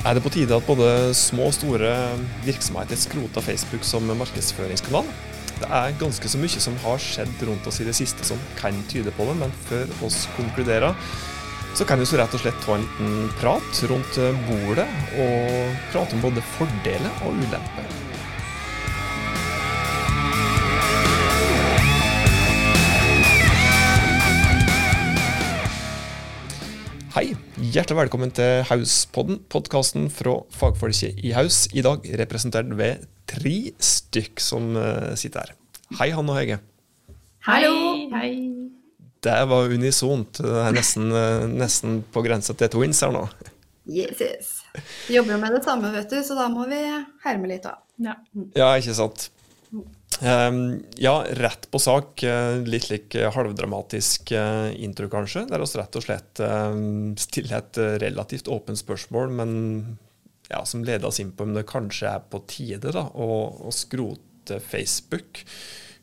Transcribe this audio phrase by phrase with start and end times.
[0.00, 1.90] Er det på tide at både små og store
[2.46, 5.04] virksomheter skroter Facebook som markedsføringskanal?
[5.60, 8.78] Det er ganske så mye som har skjedd rundt oss i det siste som kan
[8.88, 10.96] tyde på det, men før oss konkluderer,
[11.76, 14.88] så kan vi så rett og slett ta en liten prat rundt bordet
[15.20, 17.92] og prate om både fordeler og ulemper.
[27.60, 31.66] Hjertelig velkommen til Hauspodden, podkasten fra fagfolket i Haus.
[31.76, 35.52] I dag representert ved tre stykk som uh, sitter her.
[35.98, 36.56] Hei, Hanne og Hege.
[37.44, 37.74] Hallo.
[38.14, 38.32] Hei.
[39.20, 40.40] Det var unisont.
[40.40, 43.26] Det er nesten, uh, nesten på grensa til twins her nå.
[43.90, 44.54] Yes, yes.
[45.08, 46.80] Vi jobber jo med det samme, vet du, så da må vi
[47.26, 47.82] herme litt av.
[48.00, 48.16] Ja.
[48.56, 49.28] Ja, ikke sant.
[50.18, 52.22] Um, ja, rett på sak.
[52.22, 55.46] eh, Litt slik eh, halvdramatisk eh, intro, kanskje.
[55.48, 59.54] Der oss rett og slett um, stiller et relativt åpent spørsmål, men
[60.50, 63.30] ja, som leder oss inn på om det kanskje er på tide da, å,
[63.64, 65.44] å skrote Facebook.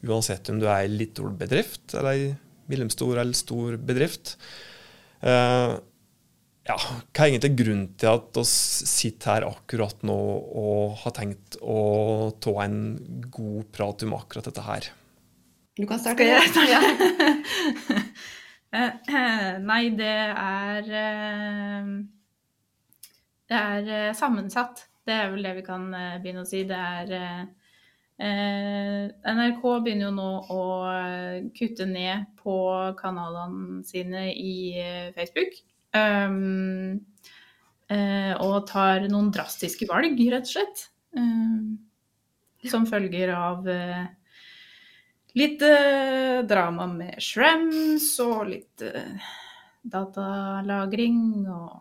[0.07, 2.27] Uansett om du er ei liten bedrift eller ei
[2.71, 4.37] mellomstor eller stor bedrift.
[6.67, 10.17] Ja, hva er egentlig grunnen til at vi sitter her akkurat nå
[10.61, 12.79] og har tenkt å ta en
[13.31, 14.89] god prat om akkurat dette her?
[15.77, 16.25] Du kan starte.
[16.25, 16.71] Skal jeg starte?
[16.73, 18.03] Ja.
[18.77, 21.85] Eh, Nei, det er eh,
[23.47, 24.81] Det er eh, sammensatt.
[25.07, 25.85] Det er vel det vi kan
[26.19, 26.65] begynne å si.
[26.67, 27.47] Det er
[28.19, 30.61] NRK begynner jo nå å
[31.55, 32.57] kutte ned på
[32.99, 34.75] kanalene sine i
[35.15, 35.55] Facebook.
[35.95, 36.99] Um,
[37.91, 40.85] uh, og tar noen drastiske valg, rett og slett.
[41.17, 41.77] Um,
[42.67, 44.05] som følger av uh,
[45.37, 48.87] litt uh, drama med Shrems og litt
[49.87, 51.77] datalagring og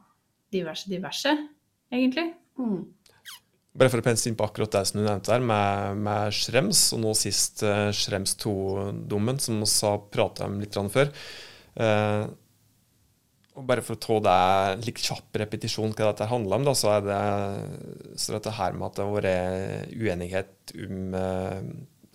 [0.54, 1.32] diverse, diverse,
[1.90, 2.30] egentlig.
[2.60, 2.84] Mm.
[3.76, 6.86] Bare for å pense inn på akkurat det som du nevnte her, med, med Schrems,
[6.96, 11.12] og nå sist uh, Schrems 2-dommen, som vi har prata om litt før.
[11.76, 12.22] Eh,
[13.56, 16.90] og bare for å ta det litt kjapp repetisjon hva dette handler om, da, så
[16.96, 17.20] er det
[18.20, 21.60] så dette her med at det har vært uenighet om uh,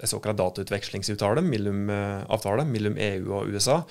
[0.02, 3.84] en såkalt datautvekslingsavtale mellom, eh, avtale mellom EU og USA.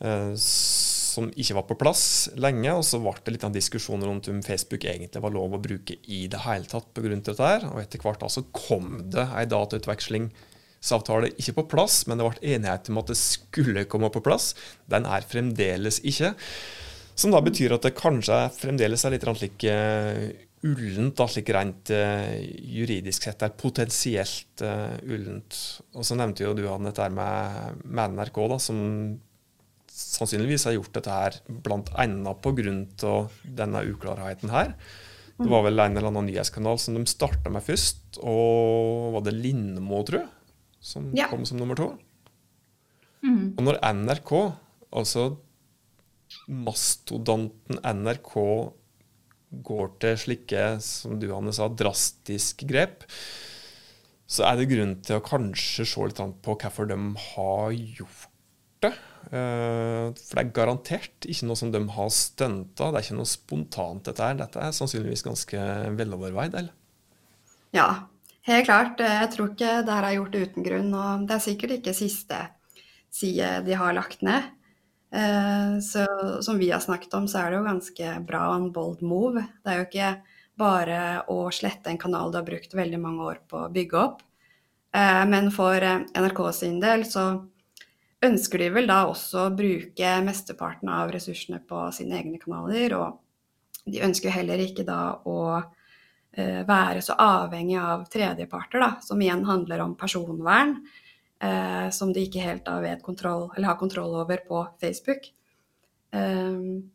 [0.00, 4.28] eh, som ikke var på plass lenge, og så ble det litt av diskusjon rundt
[4.30, 7.36] om Facebook egentlig var lov å bruke i det hele tatt til dette.
[7.36, 9.44] her, Og etter hvert da så kom det ei
[10.80, 14.54] datautvekslingsavtale ikke på plass, men det ble enighet om at det skulle komme på plass.
[14.88, 16.34] Den er fremdeles ikke.
[17.14, 20.30] Som da betyr at det kanskje fremdeles er litt slik eh,
[20.64, 25.82] ullent, da, slik rent eh, juridisk sett er potensielt eh, ullent.
[25.94, 28.80] Og så nevnte jo du han dette med, med NRK, da, som
[29.90, 32.32] sannsynligvis har gjort dette her bl.a.
[32.40, 33.14] pga.
[33.44, 34.74] denne uklarheten her.
[35.40, 39.32] Det var vel en eller annen nyhetskanal som de starta med først, og var det
[39.38, 40.39] Lindmo, tror jeg,
[40.80, 41.28] som Ja.
[41.28, 41.90] kom som nummer to?
[43.22, 43.54] Mm.
[43.58, 44.32] Og når NRK,
[44.96, 45.36] altså
[46.48, 48.34] mastodonten NRK,
[49.66, 53.02] går til slike, som du Hanne sa, drastiske grep,
[54.30, 56.98] så er det grunn til å kanskje se litt på hvorfor de
[57.34, 58.28] har gjort
[58.84, 58.92] det.
[59.34, 62.92] Eh, For det er garantert ikke noe som de har stunta.
[62.92, 64.38] Det er ikke noe spontant, dette her.
[64.38, 65.64] Dette er sannsynligvis ganske
[65.98, 66.54] veloverveid.
[66.54, 66.70] eller?
[67.74, 68.06] ja,
[68.48, 69.00] helt klart.
[69.00, 71.94] Eh, Jeg tror ikke det her er gjort uten grunn, og det er sikkert ikke
[71.96, 72.40] siste
[73.10, 74.50] side de har lagt ned.
[75.12, 76.06] Eh, Så
[76.42, 79.42] som vi har snakket om, så er det jo ganske bra og en bold move.
[79.64, 80.22] Det er jo ikke
[80.58, 84.22] bare å slette en kanal du har brukt veldig mange år på å bygge opp.
[84.94, 87.46] Eh, Men for NRK sin del så
[88.22, 93.18] ønsker de vel da også å bruke mesteparten av ressursene på sine egne kanaler, og
[93.86, 95.62] de ønsker heller ikke da å
[96.30, 100.76] være så avhengig av tredjeparter, da, som igjen handler om personvern,
[101.42, 105.26] eh, som de ikke helt vet kontroll, eller har kontroll over på Facebook.
[106.14, 106.90] Um,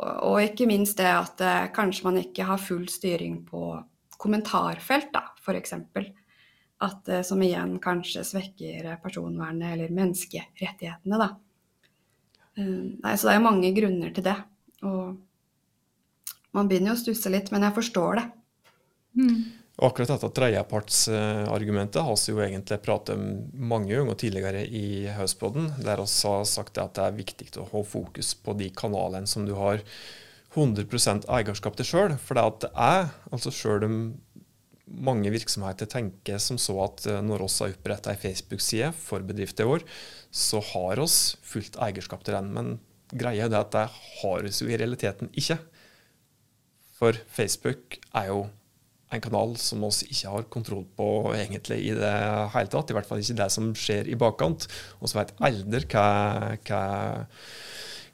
[0.00, 3.62] og, og ikke minst det at eh, kanskje man ikke har full styring på
[4.20, 5.76] kommentarfelt, da, f.eks.
[6.80, 11.30] At, eh, som igjen kanskje svekker eh, personvernet eller menneskerettighetene, da.
[12.58, 14.36] Um, nei, så det er jo mange grunner til det.
[14.88, 18.26] Og man begynner jo å stusse litt, men jeg forstår det.
[19.16, 19.42] Mm.
[19.80, 23.22] Akkurat dette tredjepartsargumentet har vi jo egentlig pratet om
[23.70, 27.84] mange ganger tidligere i Hauspodden, der vi har sagt at det er viktig å ha
[27.86, 29.80] fokus på de kanalene som du har
[30.52, 32.18] 100 eierskap til sjøl.
[32.20, 33.96] For det at det er, altså sjøl om
[34.90, 39.68] mange virksomheter tenker som så at eh, når vi har oppretta ei Facebook-side for bedriften
[39.68, 39.84] vår,
[40.30, 41.10] så har vi
[41.54, 42.50] fullt eierskap til den.
[42.56, 42.72] Men
[43.10, 43.86] greia er at det
[44.20, 45.60] har vi jo i realiteten ikke.
[47.00, 48.42] For Facebook er jo
[49.10, 52.14] en kanal som oss ikke har kontroll på egentlig i det
[52.54, 52.90] hele tatt.
[52.90, 54.68] I hvert fall ikke det som skjer i bakkant.
[55.00, 56.06] Og så vet aldri hva,
[56.68, 56.82] hva,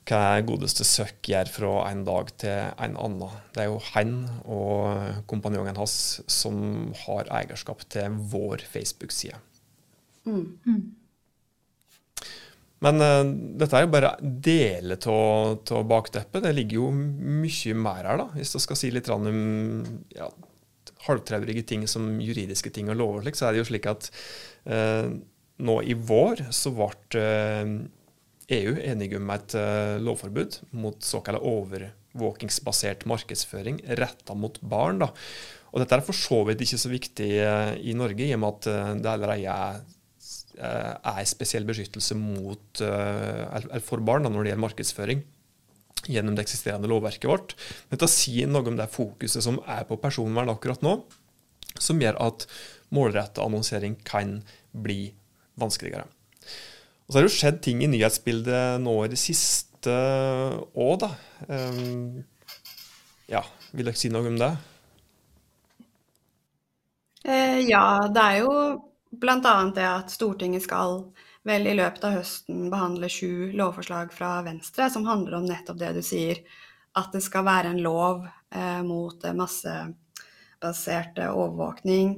[0.08, 3.40] hva godeste søk gjør fra en dag til en annen.
[3.52, 4.14] Det er jo han
[4.44, 5.98] og kompanjongen hans
[6.32, 9.40] som har eierskap til vår Facebook-side.
[10.26, 10.46] Mm.
[10.64, 10.86] mm.
[12.84, 13.24] Men uh,
[13.56, 16.44] dette er jo bare deler av bakteppet.
[16.44, 19.24] Det ligger jo mye mer her, da, hvis du skal si litt om
[20.12, 20.28] ja,
[21.06, 24.10] halvtraurige ting som juridiske ting og lover, så er det jo slik at
[24.68, 25.10] eh,
[25.56, 27.76] nå i vår så ble uh,
[28.52, 29.54] EU enige om et
[30.04, 35.00] lovforbud mot såkalt overvåkingsbasert markedsføring retta mot barn.
[35.00, 35.08] da.
[35.72, 37.30] Og Dette er for så vidt ikke så viktig
[37.80, 39.80] i Norge, i og med at det allerede er
[40.56, 45.18] Eh, er spesiell beskyttelse mot, eh, for barn da, når det gjelder markedsføring
[46.04, 47.54] gjennom det eksisterende lovverket vårt.
[47.88, 50.98] Men til å si noe om det fokuset som er på personvern akkurat nå,
[51.80, 52.46] som gjør at
[52.94, 54.38] målretta annonsering kan
[54.72, 55.10] bli
[55.60, 56.06] vanskeligere.
[57.06, 59.92] Og Så har det jo skjedd ting i nyhetsbildet nå i det siste
[60.74, 61.10] òg, da.
[61.46, 62.24] Um,
[63.30, 64.50] ja, vil dere si noe om det?
[67.26, 68.52] Eh, ja, det er jo
[69.16, 69.54] Bl.a.
[69.74, 71.00] det at Stortinget skal
[71.46, 75.92] vel i løpet av høsten behandle sju lovforslag fra Venstre som handler om nettopp det
[75.96, 76.42] du sier,
[76.96, 82.16] at det skal være en lov eh, mot massebasert overvåkning,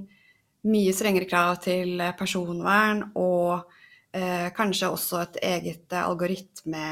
[0.69, 3.69] mye strengere krav til personvern og
[4.16, 6.84] eh, kanskje også et eget algoritme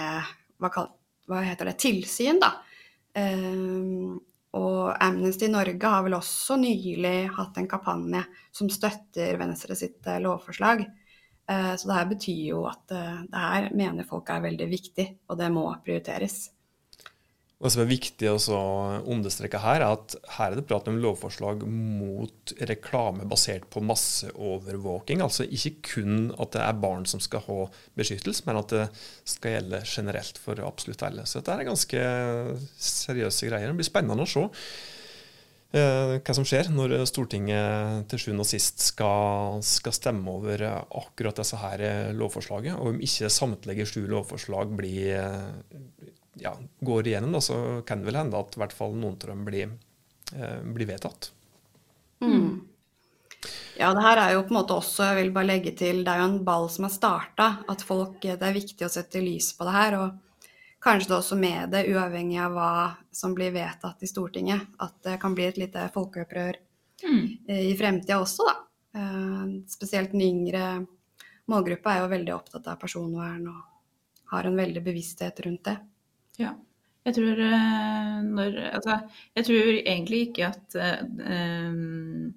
[0.61, 0.71] hva,
[1.27, 2.53] hva, heter det, tilsyn, da.
[3.17, 4.17] Eh,
[4.57, 8.23] og Amnesty Norge har vel også nylig hatt en kampanje
[8.55, 10.87] som støtter Venstre sitt eh, lovforslag.
[11.47, 15.09] Eh, så det her betyr jo at eh, det her mener folk er veldig viktig,
[15.31, 16.47] og det må prioriteres.
[17.57, 18.57] Det som er viktig å
[19.09, 25.23] understreke her, er at her er det prat om lovforslag mot reklame basert på masseovervåking.
[25.25, 27.63] Altså ikke kun at det er barn som skal ha
[27.97, 28.85] beskyttelse, men at det
[29.25, 31.25] skal gjelde generelt for absolutt alle.
[31.25, 32.05] Så dette er ganske
[32.91, 33.73] seriøse greier.
[33.73, 34.45] Det blir spennende å se
[35.77, 41.59] hva som skjer når Stortinget til sjuende og sist skal, skal, stemme over akkurat disse
[41.61, 41.85] her
[42.17, 42.79] lovforslaget.
[42.79, 45.13] Og om ikke samtlige sju lovforslag blir
[46.41, 49.31] ja, går igjennom, da, så kan det vel hende at i hvert fall noen av
[49.31, 49.73] dem blir,
[50.35, 51.31] eh, blir vedtatt.
[52.21, 52.67] Mm.
[53.77, 56.13] Ja, det her er jo på en måte også, jeg vil bare legge til, det
[56.13, 57.49] er jo en ball som er starta.
[57.69, 59.99] At folk, det er viktig å sette lys på det her.
[60.01, 60.26] Og
[60.83, 62.71] kanskje det også med det, uavhengig av hva
[63.15, 64.69] som blir vedtatt i Stortinget.
[64.83, 66.59] At det kan bli et lite folkeopprør
[67.05, 67.25] mm.
[67.57, 68.57] i fremtida også, da.
[68.97, 70.69] Eh, spesielt den yngre
[71.51, 75.77] målgruppa er jo veldig opptatt av personvern og har en veldig bevissthet rundt det.
[76.43, 76.55] Ja.
[77.07, 78.97] Jeg tror, eh, når, altså,
[79.39, 82.33] jeg tror egentlig ikke at um,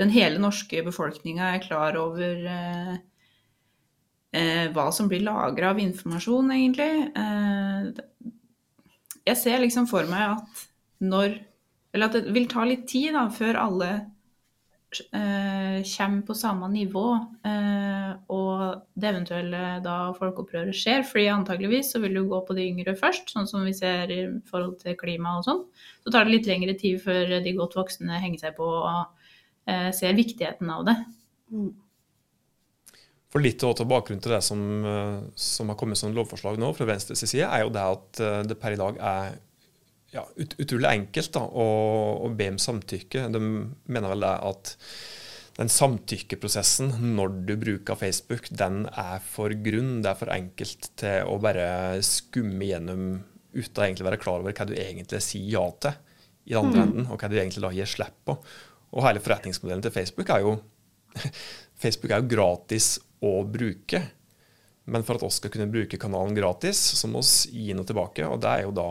[0.00, 2.98] den hele norske befolkninga er klar over uh,
[4.30, 6.92] hva som blir lagra av informasjon, egentlig.
[7.16, 8.30] Uh,
[9.26, 10.66] jeg ser liksom for meg at
[11.00, 11.38] når
[11.90, 13.86] Eller at det vil ta litt tid da, før alle
[15.10, 17.06] eh, kommer på samme nivå,
[17.50, 21.02] eh, og det eventuelle da folkeopprøret skjer.
[21.02, 24.20] fordi antageligvis så vil du gå på de yngre først, sånn som vi ser i
[24.46, 25.64] forhold til klima og sånn.
[26.04, 29.26] Så tar det litt lengre tid før de godt voksne henger seg på og
[29.66, 30.96] eh, ser viktigheten av det.
[31.50, 31.72] Mm.
[33.30, 36.88] For litt av bakgrunnen til det som, eh, som har kommet som lovforslag nå fra
[36.88, 39.36] Venstres side, er jo det at eh, det per i dag er
[40.10, 41.66] ja, ut, utrolig enkelt da, å,
[42.26, 43.28] å, be om samtykke.
[43.30, 44.72] De mener vel det at
[45.60, 50.00] den samtykkeprosessen når du bruker Facebook, den er for grunn.
[50.02, 53.04] Det er for enkelt til å bare skumme gjennom
[53.54, 55.94] uten å egentlig være klar over hva du egentlig sier ja til
[56.50, 56.84] i den andre mm.
[56.88, 58.34] enden, og hva du egentlig da gir slipp på.
[58.90, 60.56] Og hele forretningsmodellen til Facebook er jo
[61.82, 62.96] Facebook er jo gratis
[63.26, 64.02] å bruke.
[64.90, 68.26] Men for at oss skal kunne bruke kanalen gratis, så må vi gi noe tilbake.
[68.26, 68.88] Og det er jo da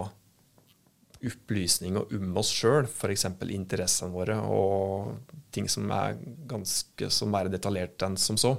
[1.19, 3.25] opplysninger om oss sjøl, f.eks.
[3.51, 8.55] interessene våre, og ting som er ganske så mer detaljert enn som så.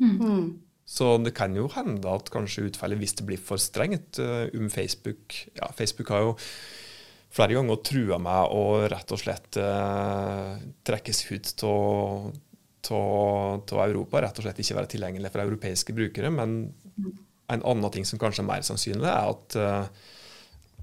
[0.00, 0.56] Mm.
[0.90, 5.36] Så det kan jo hende at kanskje utfallet, hvis det blir for strengt om Facebook
[5.54, 6.32] ja, Facebook har jo
[7.30, 12.32] flere ganger trua meg å rett og slett eh, trekkes ut av
[12.88, 16.30] Europa, rett og slett ikke være tilgjengelig for europeiske brukere.
[16.32, 16.72] Men
[17.50, 20.08] en annen ting som kanskje er mer sannsynlig, er at uh,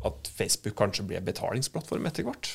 [0.06, 2.52] at Facebook kanskje blir en betalingsplattform etter hvert.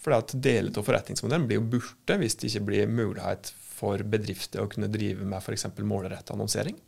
[0.00, 4.70] For deler av forretningsmodellen blir jo borte hvis det ikke blir mulighet for bedrifter å
[4.72, 5.66] kunne drive med f.eks.
[5.82, 6.78] målrettet annonsering.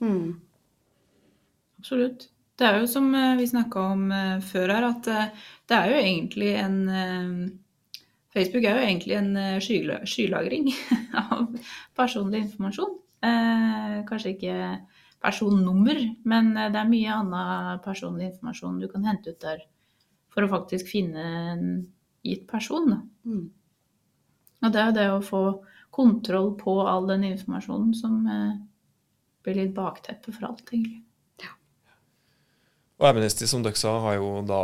[0.00, 0.38] Mm.
[1.82, 2.28] Absolutt.
[2.56, 5.10] Det er jo som eh, vi snakka om eh, før her, at
[5.68, 6.78] det er jo egentlig en
[8.32, 9.32] Facebook er jo egentlig en
[10.08, 10.70] skylagring
[11.22, 11.50] av
[11.98, 12.94] personlig informasjon.
[13.22, 14.56] Eh, kanskje ikke
[15.22, 19.60] personnummer, men det er mye annen personlig informasjon du kan hente ut der
[20.32, 21.66] for å faktisk finne en
[22.24, 22.96] gitt person.
[23.28, 23.44] Mm.
[24.62, 25.42] Og det er jo det å få
[25.92, 28.52] kontroll på all den informasjonen som eh,
[29.44, 31.02] blir litt bakteppe for alt, egentlig.
[33.02, 34.62] Og Amnesty som dere sa, har jo da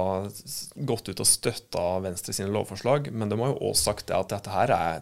[0.87, 4.53] gått ut og støtta Venstre sine lovforslag, men de har jo også sagt at dette
[4.55, 5.01] her er,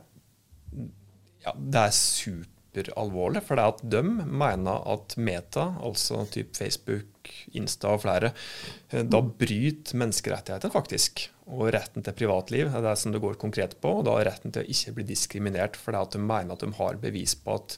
[1.45, 3.45] ja, det er superalvorlig.
[3.45, 7.12] For det at de mener at Meta, altså typ Facebook,
[7.61, 8.33] Insta og flere,
[8.88, 13.76] eh, da bryter menneskerettighetene faktisk og retten til privatliv er det som det går konkret
[13.83, 13.99] på.
[14.00, 16.73] Og da retten til å ikke bli diskriminert for det at de mener at de
[16.81, 17.76] har bevis på at,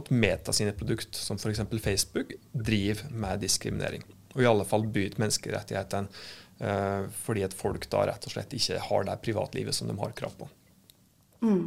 [0.00, 1.62] at Meta sine produkt, som f.eks.
[1.84, 4.02] Facebook, driver med diskriminering.
[4.36, 6.12] Og i alle fall bryte menneskerettighetene
[6.60, 10.14] eh, fordi at folk da rett og slett ikke har det privatlivet som de har
[10.16, 10.48] krav på.
[11.42, 11.66] Mm.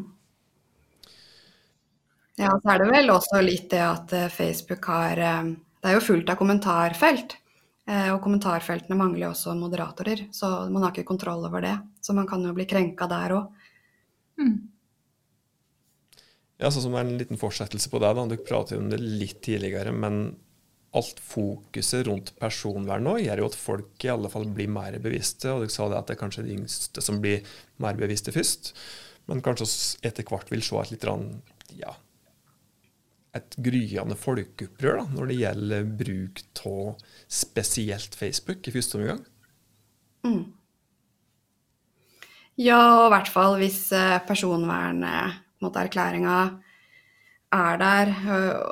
[2.40, 5.98] Ja, så er det vel også litt det at eh, Facebook har eh, Det er
[5.98, 7.36] jo fullt av kommentarfelt.
[7.90, 11.76] Eh, og kommentarfeltene mangler jo også moderatorer, så man har ikke kontroll over det.
[12.06, 13.66] Så man kan jo bli krenka der òg.
[14.40, 14.58] Mm.
[16.60, 18.12] Ja, sånn som en liten fortsettelse på det.
[18.16, 20.36] da, Du pratet jo om det litt tidligere, men
[20.98, 25.52] alt fokuset rundt personvern nå gjør jo at folk i alle fall blir mer bevisste.
[25.54, 27.46] og Dere sa det at det er kanskje de yngste som blir
[27.84, 28.72] mer bevisste først,
[29.30, 29.68] men kanskje
[30.10, 31.06] etter hvert vil se et litt
[31.78, 31.94] ja,
[33.38, 39.22] et gryende folkeopprør da, når det gjelder bruk av spesielt Facebook i første omgang?
[40.26, 40.58] Mm.
[42.60, 46.40] Ja, og i hvert fall hvis eh, personvernerklæringa
[47.50, 48.12] er der,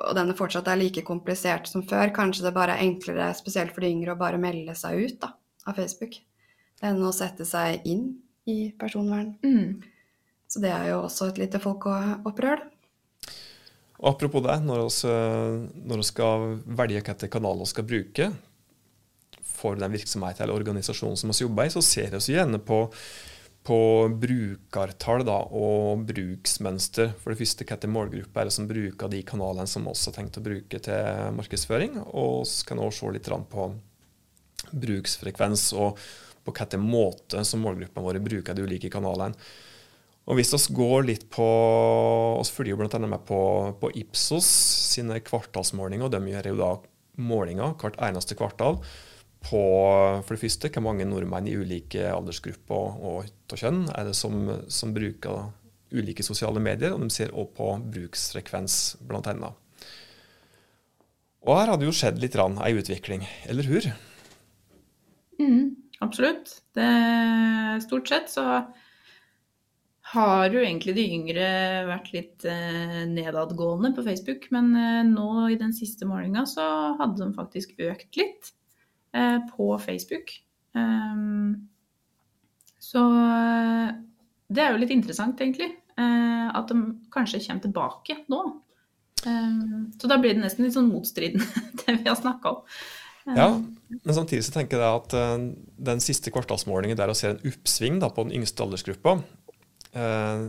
[0.08, 3.82] og den fortsatt er like komplisert som før, kanskje det bare er enklere, spesielt for
[3.82, 5.34] de yngre, å bare melde seg ut da,
[5.66, 6.20] av Facebook
[6.86, 8.12] enn å sette seg inn
[8.46, 9.34] i personvern.
[9.42, 9.80] Mm.
[10.48, 12.62] Så det er jo også et lite folkeopprør.
[13.98, 15.16] Og apropos det, når vi,
[15.90, 18.30] når vi skal velge hvilke kanaler vi skal bruke
[19.58, 22.84] for den virksomheten eller organisasjonen som vi jobber i, så ser vi gjerne på,
[23.68, 27.12] på brukertall da, og bruksmønster.
[27.20, 30.40] For det første hvilken målgruppe er det som bruker de kanalene som vi har tenkt
[30.40, 31.98] å bruke til markedsføring.
[32.08, 33.68] Og så kan vi også se litt på
[34.72, 36.00] bruksfrekvens og
[36.48, 39.36] på hvilken måte som målgruppene våre bruker de ulike kanalene.
[40.28, 41.46] Og hvis vi går litt på
[42.38, 43.00] Vi følger jo bl.a.
[43.00, 43.40] med på,
[43.80, 44.48] på, Ipsos
[44.92, 46.08] sine kvartalsmålinger.
[46.08, 46.72] og De gjør jo da
[47.18, 48.82] målinger hvert eneste kvartal
[49.48, 49.62] på
[50.26, 54.94] for det første hvor mange nordmenn i ulike aldersgrupper og, kjønn er det som, som,
[54.96, 55.48] bruker
[55.96, 56.96] ulike sosiale medier.
[56.96, 59.54] Og de ser også på bruksfrekvens, bl.a.
[61.48, 63.88] Og her har det jo skjedd litt rann, ei utvikling, eller hur?
[65.40, 66.58] Mm, absolutt.
[66.76, 66.90] Det,
[67.86, 68.66] stort sett så
[70.08, 71.48] har jo egentlig de yngre
[71.88, 76.68] vært litt eh, nedadgående på Facebook, men eh, nå i den siste målinga så
[77.00, 78.54] hadde de faktisk økt litt
[79.52, 80.34] på Facebook.
[80.78, 81.70] Um,
[82.80, 83.96] så eh,
[84.48, 85.72] det er jo litt interessant, egentlig.
[85.98, 86.78] Eh, at de
[87.14, 88.44] kanskje kommer tilbake nå.
[89.26, 91.48] Um, så da blir det nesten litt sånn motstridende,
[91.82, 92.78] det vi har snakka om.
[93.28, 95.16] Ja, men samtidig så tenker jeg at
[95.90, 99.18] den siste kvartalsmålingen der å se en oppsving da, på den yngste aldersgruppa,
[99.98, 100.48] Eh,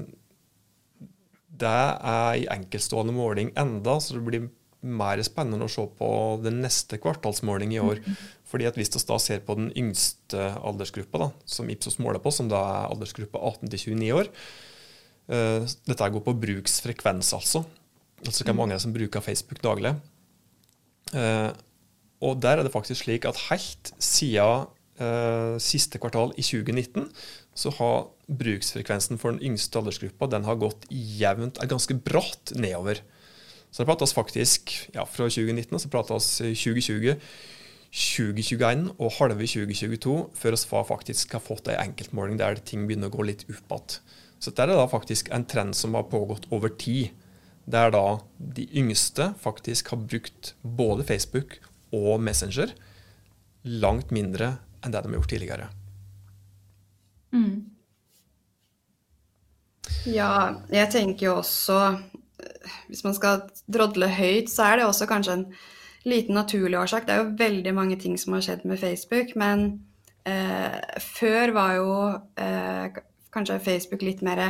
[1.58, 1.78] det
[2.12, 4.48] er i enkeltstående måling enda, så det blir
[4.80, 6.08] mer spennende å se på
[6.44, 8.00] den neste kvartalsmåling i år.
[8.04, 8.18] Mm.
[8.48, 12.32] Fordi at Hvis vi da ser på den yngste aldersgruppa, da, som Ipsos måler på,
[12.32, 14.30] som da er aldersgruppa 18-29 år
[15.28, 17.64] uh, Dette går på bruksfrekvens, altså.
[18.24, 19.94] Altså hvor mange som bruker Facebook daglig.
[21.12, 21.50] Uh,
[22.24, 24.66] og der er det faktisk slik at helt siden
[25.02, 27.10] uh, siste kvartal i 2019
[27.58, 33.02] så har bruksfrekvensen for den yngste aldersgruppa den har gått jevnt, er ganske bratt nedover.
[33.70, 37.16] Så det prates faktisk ja, fra 2019 så prates 2020,
[37.88, 43.16] 2021 og halve 2022 før vi faktisk har fått ei enkeltmåling der ting begynner å
[43.16, 43.98] gå litt opp igjen.
[44.38, 47.10] Så dette er da faktisk en trend som har pågått over tid.
[47.68, 51.58] Der da de yngste faktisk har brukt både Facebook
[51.92, 52.72] og Messenger
[53.66, 55.66] langt mindre enn det de har gjort tidligere.
[57.34, 57.66] Mm.
[60.08, 60.32] Ja,
[60.72, 61.80] jeg tenker jo også
[62.88, 65.44] Hvis man skal drodle høyt, så er det også kanskje en
[66.08, 67.06] liten naturlig årsak.
[67.06, 69.68] Det er jo veldig mange ting som har skjedd med Facebook, men
[70.28, 71.90] eh, før var jo
[72.40, 73.00] eh,
[73.34, 74.44] kanskje Facebook litt mer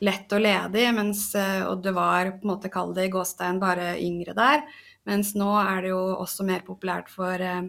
[0.00, 3.60] lett og ledig, mens, eh, og det var på en måte, kall det i gåstein,
[3.62, 4.64] bare yngre der.
[5.08, 7.64] Mens nå er det jo også mer populært for eh,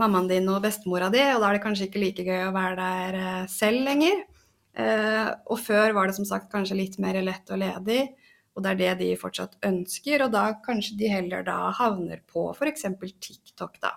[0.00, 2.76] mammaen din og bestemora di, og da er det kanskje ikke like gøy å være
[2.80, 4.24] der eh, selv lenger.
[4.72, 8.06] Eh, og før var det som sagt kanskje litt mer lett og ledig,
[8.52, 12.50] og det er det de fortsatt ønsker, og da kanskje de heller da havner på
[12.52, 12.84] f.eks.
[13.00, 13.94] TikTok, da.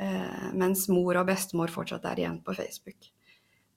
[0.00, 3.10] Eh, mens mor og bestemor fortsatt er igjen på Facebook.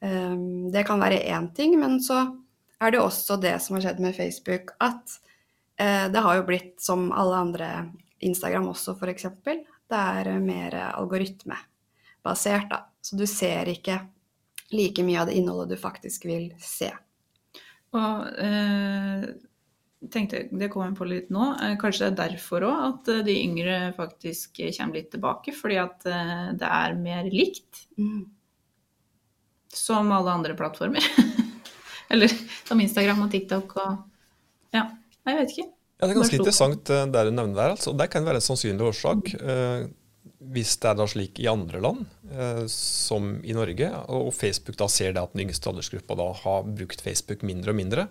[0.03, 2.17] Det kan være én ting, men så
[2.83, 5.13] er det også det som har skjedd med Facebook, at
[5.79, 7.69] det har jo blitt som alle andre
[8.19, 9.29] Instagram også, f.eks.
[9.47, 12.81] Det er mer algoritmebasert, da.
[12.99, 14.01] Så du ser ikke
[14.73, 16.89] like mye av det innholdet du faktisk vil se.
[17.93, 19.25] Og eh,
[20.11, 21.53] tenkte det kommer på litt nå.
[21.61, 25.53] Eh, kanskje det er derfor òg at eh, de yngre faktisk kommer litt tilbake.
[25.55, 27.85] Fordi at eh, det er mer likt.
[27.99, 28.25] Mm.
[29.73, 31.05] Som alle andre plattformer.
[32.13, 32.31] Eller
[32.67, 34.01] som Instagram og TikTok og
[34.73, 34.87] Ja,
[35.29, 35.69] jeg vet ikke.
[36.03, 37.75] Ja, Det er ganske interessant eh, det du nevner der.
[37.77, 37.93] altså.
[37.95, 39.35] Det kan være en sannsynlig årsak.
[39.39, 39.85] Eh,
[40.53, 44.89] hvis det er da slik i andre land, eh, som i Norge, og Facebook da
[44.91, 48.07] ser det at den yngste aldersgruppa da har brukt Facebook mindre og mindre,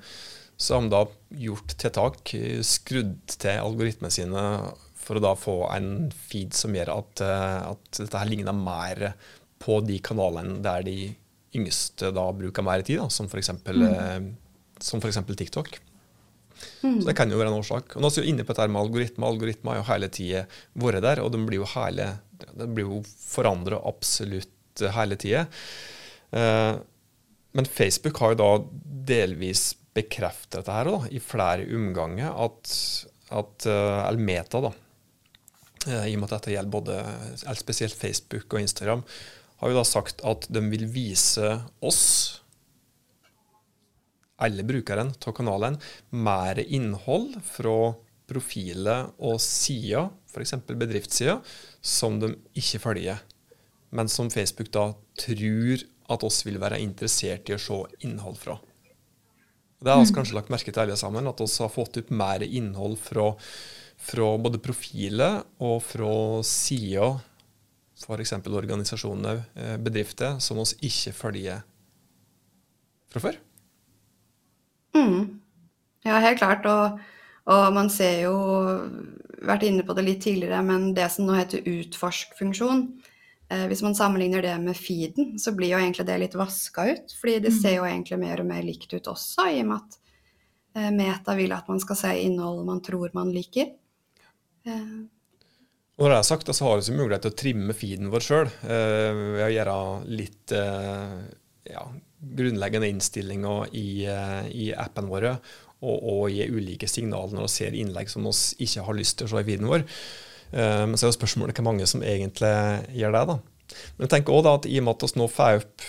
[0.56, 1.02] så har de da
[1.42, 2.34] gjort tiltak,
[2.66, 4.42] skrudd til algoritmene sine
[5.02, 9.14] for å da få en feed som gjør at, at dette her ligner mer
[9.62, 10.96] på de kanalene der de
[11.58, 13.50] yngste da bruker mer tid, da, som f.eks.
[13.66, 15.34] Mm.
[15.36, 15.74] TikTok.
[16.82, 17.00] Mm.
[17.00, 17.96] Så Det kan jo være en årsak.
[17.96, 19.28] Og nå er vi inne på dette med algoritmer.
[19.28, 20.44] Algoritmer har jo hele tida
[20.78, 22.08] vært der, og de blir jo, hele,
[22.54, 25.44] de blir jo forandra absolutt hele tida.
[26.32, 26.74] Eh,
[27.52, 28.50] men Facebook har jo da
[29.12, 32.74] delvis bekreftet dette her da, i flere omganger, at,
[33.32, 36.98] at uh, Almeta, da, uh, i og med at dette gjelder både
[37.60, 39.04] spesielt Facebook og Instagram,
[39.62, 41.52] har jo da sagt at de vil vise
[41.84, 42.04] oss
[44.42, 45.76] alle brukerne av kanalen
[46.10, 47.92] mer innhold fra
[48.32, 50.56] profiler og sider, f.eks.
[50.66, 51.38] bedriftssider,
[51.78, 53.22] som de ikke følger,
[53.92, 54.88] men som Facebook da
[55.20, 58.58] tror at oss vil være interessert i å se innhold fra.
[59.82, 60.14] Det har vi mm.
[60.14, 63.32] kanskje lagt merke til alle sammen, at vi har fått opp mer innhold fra,
[63.98, 66.14] fra både profiler og fra
[66.46, 67.18] sider,
[68.02, 68.34] f.eks.
[68.46, 71.62] organisasjoner, eh, bedrifter, som vi ikke følger
[73.12, 73.40] fra før.
[74.96, 75.40] Mm.
[76.06, 76.66] Ja, helt klart.
[76.66, 76.98] Og,
[77.44, 78.36] og, man ser jo
[79.42, 82.84] Vært inne på det litt tidligere, men det som nå heter utforsk-funksjon
[83.68, 87.14] Hvis man sammenligner det med feeden, så blir jo egentlig det litt vaska ut.
[87.20, 87.58] Fordi det mm.
[87.58, 89.98] ser jo egentlig mer og mer likt ut også, i og med at
[90.78, 93.74] eh, Meta vil at man skal se innhold man tror man liker.
[94.64, 94.94] Eh.
[95.98, 98.48] Og når det er sagt, så har vi mulighet til å trimme feeden vår sjøl
[98.48, 99.76] eh, ved å gjøre
[100.08, 101.18] litt eh,
[101.70, 101.84] ja,
[102.38, 105.36] grunnleggende innstillinger i, eh, i appen våre,
[105.82, 108.34] og, og gi ulike signaler når vi ser innlegg som vi
[108.66, 109.84] ikke har lyst til å se i feeden vår.
[110.52, 112.52] Eh, men så er jo spørsmålet hvor mange som egentlig
[112.96, 113.24] gjør det.
[113.32, 113.38] da.
[113.96, 115.88] Men jeg tenker også da at i og med at oss nå får opp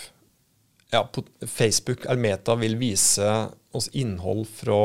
[0.94, 3.28] ja, på Facebook eller Meta vil vise
[3.74, 4.78] oss innhold fra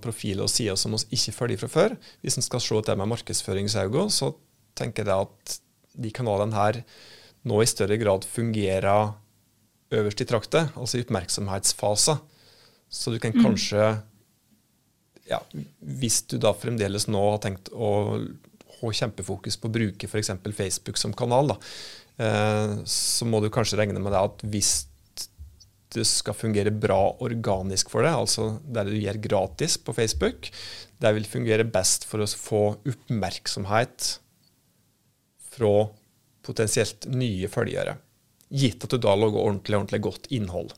[0.00, 1.96] profiler og sider som oss ikke følger fra før.
[2.24, 4.32] Hvis en skal se det med markedsføringsøyne, så
[4.78, 5.58] tenker jeg at
[6.00, 6.80] de kanalene her
[7.48, 9.12] nå i større grad fungerer
[9.90, 12.20] øverst i traktet, altså i oppmerksomhetsfasen.
[12.90, 13.42] Så du kan mm.
[13.44, 13.90] kanskje
[15.30, 15.38] ja,
[15.78, 18.18] Hvis du da fremdeles nå har tenkt å
[18.80, 20.32] ha kjempefokus på å bruke f.eks.
[20.56, 21.58] Facebook som kanal, da,
[22.24, 24.72] eh, så må du kanskje regne med det at hvis
[25.90, 30.50] det skal fungere bra organisk for deg, altså det du gjør gratis på Facebook,
[31.02, 34.12] det vil fungere best for å få oppmerksomhet
[35.50, 35.74] fra
[36.46, 37.96] potensielt nye følgere
[38.50, 40.72] gitt at du da lager ordentlig, ordentlig godt innhold.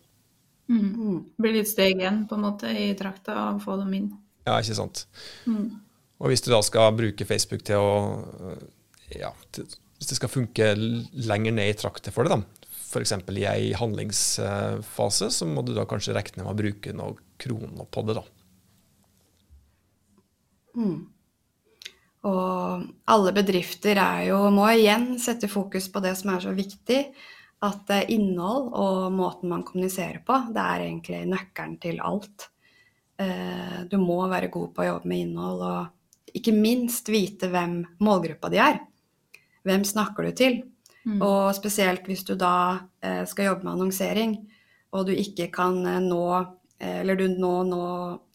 [0.69, 0.89] Mm.
[0.89, 1.21] mm.
[1.41, 4.11] Blir litt steg igjen på en måte i trakta å få dem inn.
[4.47, 5.07] Ja, ikke sant.
[5.47, 5.81] Mm.
[6.23, 7.95] Og hvis du da skal bruke Facebook til å
[9.19, 9.67] ja, til,
[9.99, 13.15] Hvis det skal funke lenger ned i traktet for deg, da, f.eks.
[13.35, 18.05] i ei handlingsfase, så må du da kanskje regne med å bruke noen kroner på
[18.09, 18.25] det, da.
[20.79, 20.99] Mm.
[22.29, 27.01] Og alle bedrifter er jo, må igjen sette fokus på det som er så viktig,
[27.63, 32.49] at eh, innhold og måten man kommuniserer på, det er egentlig nøkkelen til alt.
[33.23, 36.02] Eh, du må være god på å jobbe med innhold, og
[36.37, 38.81] ikke minst vite hvem målgruppa di er.
[39.67, 40.59] Hvem snakker du til?
[41.05, 41.21] Mm.
[41.23, 42.55] Og spesielt hvis du da
[43.03, 44.37] eh, skal jobbe med annonsering,
[44.93, 46.25] og du ikke kan nå
[46.83, 47.83] Eller du nå, nå,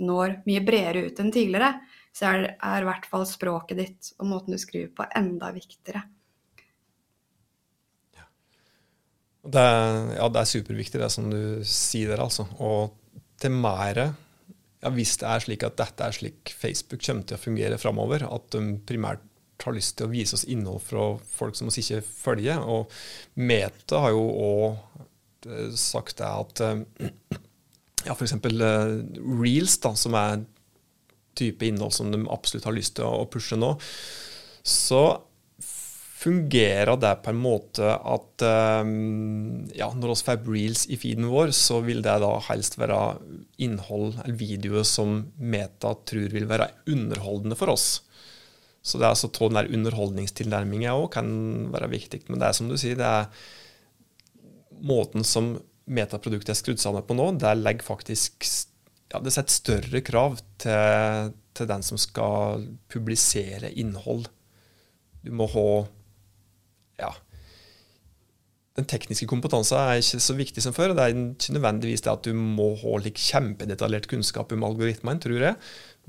[0.07, 1.81] når mye bredere ut enn tidligere,
[2.15, 6.05] så er, er i hvert fall språket ditt og måten du skriver på, enda viktigere.
[9.47, 9.65] Det,
[10.17, 12.47] ja, det er superviktig, det som du sier der, altså.
[12.63, 12.95] Og
[13.39, 14.01] til mer
[14.83, 18.27] ja, Hvis det er slik at dette er slik Facebook kommer til å fungere framover,
[18.27, 19.23] at de primært
[19.63, 22.61] har lyst til å vise oss innhold fra folk som oss ikke følger.
[22.61, 22.91] Og
[23.41, 26.61] Meta har jo òg sagt det at
[28.07, 28.35] ja, f.eks.
[28.43, 30.45] Reels, da, som er
[31.37, 33.75] type innhold som de absolutt har lyst til å pushe nå,
[34.67, 35.01] så
[36.27, 41.53] fungerer det på en måte at um, ja, når vi får reels i feeden vår,
[41.55, 42.99] så vil det da helst være
[43.63, 47.87] innhold eller videoer som Meta tror vil være underholdende for oss.
[48.83, 51.31] Så det er altså den der underholdningstilnærminga òg kan
[51.73, 52.25] være viktig.
[52.27, 53.31] Men det er som du sier, det er
[54.87, 55.55] måten som
[55.87, 58.43] metaproduktet er skrudd sammen på nå, det legger faktisk
[59.13, 64.27] ja, det setter større krav til, til den som skal publisere innhold.
[65.23, 65.69] Du må ha
[68.77, 70.93] den tekniske kompetansen er ikke så viktig som før.
[70.93, 75.45] Det er ikke nødvendigvis det at du må ha like, kjempedetaljert kunnskap om algoritmene, tror
[75.49, 75.57] jeg.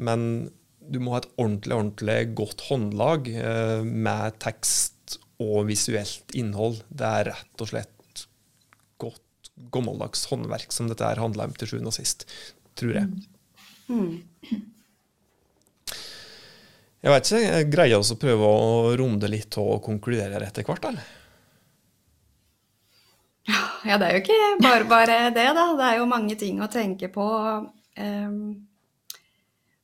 [0.04, 0.26] Men
[0.88, 6.83] du må ha et ordentlig, ordentlig godt håndlag eh, med tekst og visuelt innhold.
[6.92, 8.24] Det er rett og slett
[9.00, 12.26] godt, gammeldags håndverk som dette her handler om til sjuende og sist,
[12.78, 13.28] tror jeg.
[13.88, 14.18] Mm.
[16.98, 20.90] Jeg vet ikke, jeg greier vi å prøve å runde litt og konkludere etter hvert,
[20.90, 21.14] eller?
[23.87, 25.67] Ja, det er jo ikke bare bare det, da.
[25.79, 27.27] Det er jo mange ting å tenke på.
[27.99, 28.41] Um,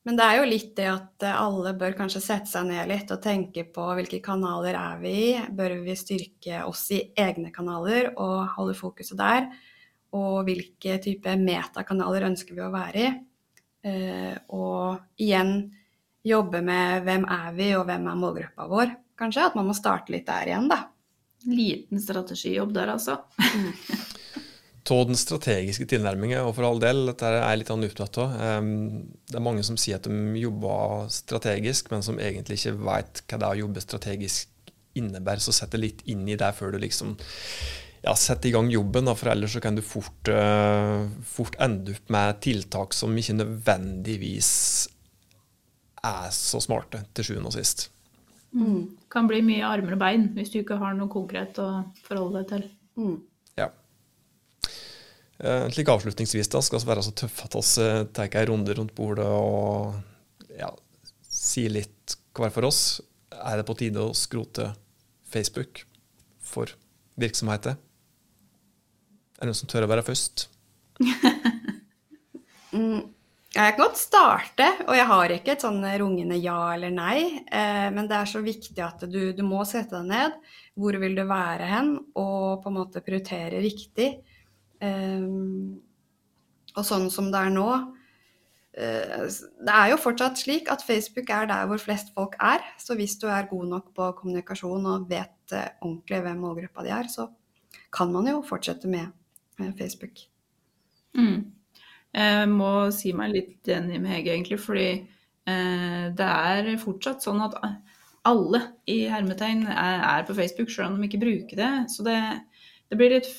[0.05, 3.23] men det er jo litt det at alle bør kanskje sette seg ned litt og
[3.23, 5.29] tenke på hvilke kanaler er vi i.
[5.49, 9.47] Bør vi styrke oss i egne kanaler og holde fokuset der?
[10.15, 13.15] Og hvilke type metakanaler ønsker vi å være i?
[13.85, 15.57] Uh, og igjen
[16.25, 19.49] jobbe med hvem er vi, og hvem er målgruppa vår, kanskje.
[19.49, 20.83] At man må starte litt der igjen, da.
[21.45, 23.19] Liten strategijobb der, altså.
[24.85, 28.35] Av den strategiske tilnærmingen, og for all del, dette er jeg litt opptatt av.
[28.61, 33.39] Det er mange som sier at de jobber strategisk, men som egentlig ikke vet hva
[33.41, 35.41] det er å jobbe strategisk innebærer.
[35.41, 37.15] Så sett det litt inn i det før du liksom
[38.05, 42.13] ja, setter i gang jobben, for ellers så kan du fort, uh, fort ende opp
[42.13, 44.51] med tiltak som ikke nødvendigvis
[46.05, 47.87] er så smarte, til sjuende og sist.
[48.55, 48.83] Mm.
[49.11, 51.69] Kan bli mye armer og bein hvis du ikke har noe konkret å
[52.05, 52.67] forholde deg til.
[52.99, 53.17] Mm.
[53.59, 53.69] Ja.
[55.43, 58.77] Eh, slik avslutningsvis da, skal vi være så tøffe at vi eh, tar en runde
[58.77, 59.97] rundt bordet og
[60.55, 60.71] ja,
[61.27, 63.01] sier litt hver for oss.
[63.35, 64.71] Er det på tide å skrote
[65.27, 65.83] Facebook
[66.39, 66.71] for
[67.19, 67.75] virksomheter?
[69.35, 70.47] Er det noen som tør å være først?
[72.71, 73.14] mm.
[73.55, 77.19] Jeg kan godt starte, og jeg har ikke et sånn rungende ja eller nei.
[77.47, 80.35] Eh, men det er så viktig at du, du, må sette deg ned.
[80.75, 81.93] Hvor vil du være hen?
[82.19, 84.09] Og på en måte prioritere riktig.
[84.83, 85.23] Eh,
[86.75, 87.69] og sånn som det er nå
[88.75, 92.59] eh, Det er jo fortsatt slik at Facebook er der hvor flest folk er.
[92.81, 96.91] Så hvis du er god nok på kommunikasjon og vet eh, ordentlig hvem målgruppa di
[96.91, 97.29] er, så
[97.95, 99.15] kan man jo fortsette med,
[99.79, 100.19] Facebook.
[101.15, 101.55] Mm.
[102.15, 107.43] Jeg må si meg litt enig med Hege, egentlig, fordi eh, det er fortsatt sånn
[107.43, 107.57] at
[108.25, 111.73] alle i hermetegn er, er, på Facebook, selv om de ikke bruker det.
[111.91, 112.17] Så det,
[112.89, 113.29] det blir litt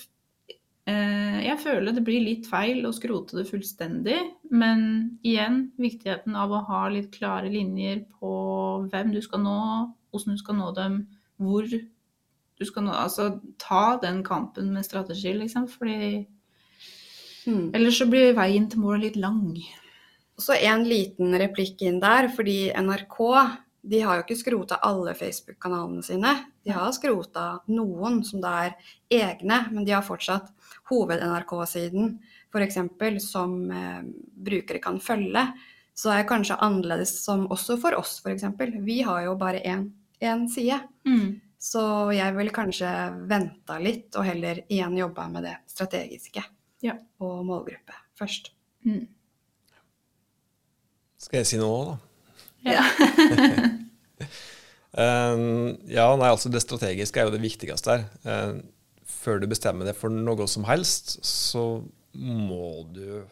[0.86, 4.20] eh, Jeg føler det blir litt feil å skrote det fullstendig.
[4.52, 4.86] Men
[5.26, 8.32] igjen, viktigheten av å ha litt klare linjer på
[8.92, 9.58] hvem du skal nå,
[10.12, 11.02] hvordan du skal nå dem,
[11.42, 15.66] hvor du skal nå Altså ta den kampen med strategi, liksom.
[15.72, 16.26] Fordi
[17.46, 17.70] Mm.
[17.74, 19.54] Eller så blir veien til målet litt lang.
[20.38, 23.20] Så en liten replikk inn der, fordi NRK
[23.86, 26.32] de har jo ikke skrota alle Facebook-kanalene sine.
[26.66, 28.74] De har skrota noen som det er
[29.20, 30.50] egne, men de har fortsatt
[30.90, 32.16] hoved-NRK-siden
[32.50, 32.80] f.eks.
[33.22, 34.02] som eh,
[34.48, 35.46] brukere kan følge.
[35.96, 38.48] Så er det kanskje annerledes som også for oss, f.eks.
[38.82, 40.80] Vi har jo bare én side.
[41.06, 41.38] Mm.
[41.62, 42.90] Så jeg ville kanskje
[43.30, 46.42] venta litt, og heller igjen jobba med det strategiske
[46.86, 46.96] ja.
[47.22, 48.52] og målgruppe først.
[48.86, 49.04] Mm.
[51.20, 51.96] Skal jeg si noe òg, da?
[52.66, 52.82] Ja.
[55.34, 58.06] um, ja, nei, altså det strategiske er jo det viktigste her.
[58.26, 58.62] Uh,
[59.06, 61.66] før du bestemmer deg for noe som helst, så
[62.16, 63.24] må du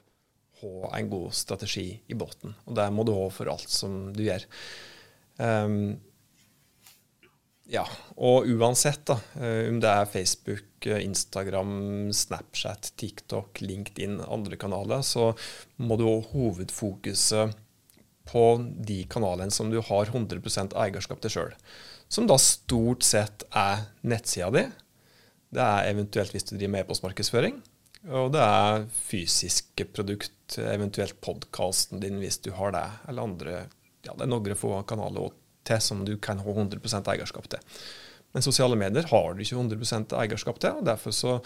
[0.61, 2.55] ha en god strategi i båten.
[2.67, 4.47] Og det må du ha for alt som du gjør.
[5.39, 5.97] Um,
[7.71, 7.85] ja,
[8.21, 15.01] og uansett, da, eh, om det er Facebook, eh, Instagram, Snapchat, TikTok, LinkedIn, andre kanaler,
[15.01, 15.33] så
[15.81, 17.55] må du ha hovedfokuset
[18.29, 18.45] på
[18.85, 21.55] de kanalene som du har 100% eierskap til sjøl.
[22.09, 24.65] Som da stort sett er nettsida di.
[25.55, 27.63] Det er eventuelt hvis du driver med e-postmarkedsføring.
[28.13, 33.57] Og det er fysiske produkt, eventuelt podkasten din hvis du har det, eller andre
[34.05, 35.31] Ja, det er noen få kanaler
[35.67, 36.81] til som du kan ha 100
[37.15, 37.81] eierskap til.
[38.35, 41.39] Men sosiale medier har du ikke 100 eierskap til, og derfor så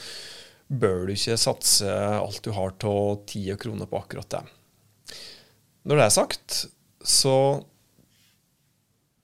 [0.69, 4.45] bør du ikke satse alt du har av tid og kroner på akkurat det.
[5.89, 6.57] Når det er sagt,
[7.05, 7.37] så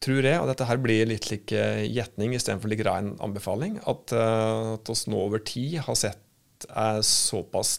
[0.04, 4.74] tror jeg, og dette her blir litt like gjetning istedenfor like ren anbefaling, at, uh,
[4.76, 7.78] at oss nå over tid har sett er såpass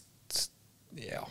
[1.01, 1.23] ja,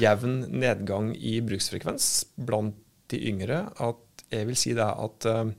[0.00, 2.78] jevn nedgang i bruksfrekvens blant
[3.12, 5.50] de yngre at jeg vil si det at uh,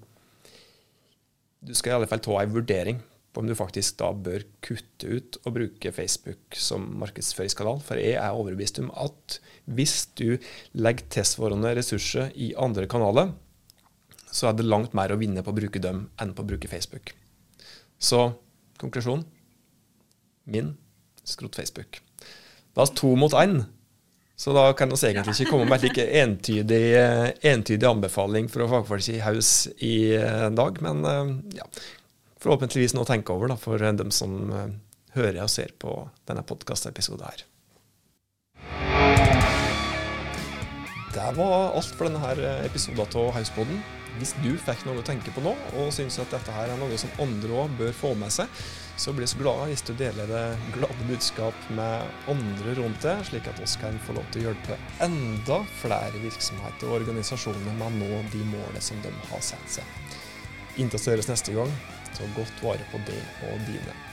[1.67, 2.99] du skal i alle fall ta en vurdering
[3.33, 7.81] på om du faktisk da bør kutte ut og bruke Facebook som markedsføringskanal.
[7.85, 9.37] For jeg er overbevist om at
[9.69, 10.39] hvis du
[10.73, 13.35] legger tilsvarende ressurser i andre kanaler,
[14.31, 16.71] så er det langt mer å vinne på å bruke dem enn på å bruke
[16.71, 17.13] Facebook.
[17.97, 18.31] Så
[18.81, 19.23] konklusjon
[20.49, 20.75] min
[21.27, 22.01] skrot Facebook.
[22.73, 23.65] Da er to mot én.
[24.37, 26.81] Så da kan vi egentlig ikke komme med en like entydig,
[27.41, 30.77] entydig, anbefaling fra fagfolk i haus i eh, dag.
[30.85, 31.65] Men eh, ja,
[32.43, 34.67] forhåpentligvis noe å tenke over da, for dem som eh,
[35.17, 35.95] hører og ser på
[36.29, 37.45] denne podkastepisoden her.
[41.17, 43.81] Det var alt for denne episoden av Hauspodden.
[44.17, 46.97] Hvis du fikk noe å tenke på nå, og syns at dette her er noe
[46.97, 48.49] som andre òg bør få med seg,
[48.97, 53.49] så blir så glade hvis du deler det glade budskap med andre rundt deg, slik
[53.51, 57.93] at oss kan få lov til å hjelpe enda flere virksomheter og organisasjoner med å
[57.99, 59.95] nå de målene som de har satt seg.
[60.81, 61.71] Inntil høres neste gang,
[62.17, 64.06] ta godt vare på det og dine.